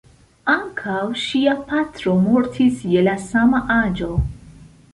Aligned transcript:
Ankaŭ 0.53 0.95
ŝia 1.23 1.53
patro 1.67 2.15
mortis 2.23 2.81
je 2.95 3.07
la 3.09 3.13
sama 3.27 3.61
aĝo. 3.79 4.09